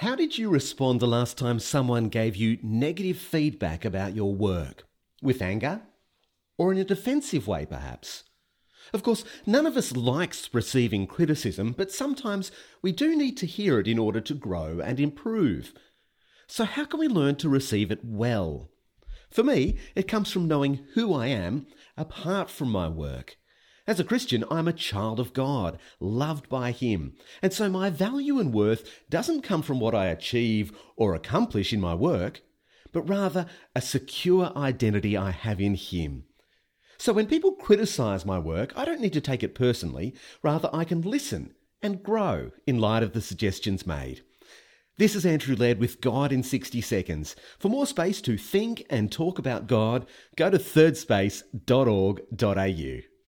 How 0.00 0.16
did 0.16 0.38
you 0.38 0.48
respond 0.48 0.98
the 0.98 1.06
last 1.06 1.36
time 1.36 1.60
someone 1.60 2.08
gave 2.08 2.34
you 2.34 2.56
negative 2.62 3.18
feedback 3.18 3.84
about 3.84 4.14
your 4.14 4.34
work? 4.34 4.84
With 5.20 5.42
anger? 5.42 5.82
Or 6.56 6.72
in 6.72 6.78
a 6.78 6.84
defensive 6.84 7.46
way, 7.46 7.66
perhaps? 7.66 8.24
Of 8.94 9.02
course, 9.02 9.24
none 9.44 9.66
of 9.66 9.76
us 9.76 9.94
likes 9.94 10.48
receiving 10.54 11.06
criticism, 11.06 11.74
but 11.76 11.92
sometimes 11.92 12.50
we 12.80 12.92
do 12.92 13.14
need 13.14 13.36
to 13.36 13.46
hear 13.46 13.78
it 13.78 13.86
in 13.86 13.98
order 13.98 14.22
to 14.22 14.32
grow 14.32 14.80
and 14.80 14.98
improve. 14.98 15.74
So, 16.46 16.64
how 16.64 16.86
can 16.86 16.98
we 16.98 17.06
learn 17.06 17.36
to 17.36 17.50
receive 17.50 17.90
it 17.90 18.02
well? 18.02 18.70
For 19.28 19.42
me, 19.42 19.76
it 19.94 20.08
comes 20.08 20.32
from 20.32 20.48
knowing 20.48 20.86
who 20.94 21.12
I 21.12 21.26
am 21.26 21.66
apart 21.98 22.48
from 22.48 22.70
my 22.70 22.88
work. 22.88 23.36
As 23.90 23.98
a 23.98 24.04
Christian, 24.04 24.44
I'm 24.52 24.68
a 24.68 24.72
child 24.72 25.18
of 25.18 25.32
God, 25.32 25.76
loved 25.98 26.48
by 26.48 26.70
Him. 26.70 27.14
And 27.42 27.52
so 27.52 27.68
my 27.68 27.90
value 27.90 28.38
and 28.38 28.54
worth 28.54 28.88
doesn't 29.10 29.42
come 29.42 29.62
from 29.62 29.80
what 29.80 29.96
I 29.96 30.06
achieve 30.06 30.70
or 30.94 31.12
accomplish 31.12 31.72
in 31.72 31.80
my 31.80 31.96
work, 31.96 32.40
but 32.92 33.08
rather 33.08 33.46
a 33.74 33.80
secure 33.80 34.56
identity 34.56 35.16
I 35.16 35.32
have 35.32 35.60
in 35.60 35.74
Him. 35.74 36.22
So 36.98 37.12
when 37.12 37.26
people 37.26 37.50
criticize 37.50 38.24
my 38.24 38.38
work, 38.38 38.72
I 38.76 38.84
don't 38.84 39.00
need 39.00 39.12
to 39.14 39.20
take 39.20 39.42
it 39.42 39.56
personally. 39.56 40.14
Rather, 40.40 40.70
I 40.72 40.84
can 40.84 41.02
listen 41.02 41.52
and 41.82 42.00
grow 42.00 42.52
in 42.68 42.78
light 42.78 43.02
of 43.02 43.12
the 43.12 43.20
suggestions 43.20 43.88
made. 43.88 44.22
This 44.98 45.16
is 45.16 45.26
Andrew 45.26 45.56
Laird 45.56 45.80
with 45.80 46.00
God 46.00 46.30
in 46.30 46.44
60 46.44 46.80
Seconds. 46.80 47.34
For 47.58 47.68
more 47.68 47.88
space 47.88 48.20
to 48.20 48.38
think 48.38 48.86
and 48.88 49.10
talk 49.10 49.40
about 49.40 49.66
God, 49.66 50.06
go 50.36 50.48
to 50.48 50.58
thirdspace.org.au. 50.58 53.09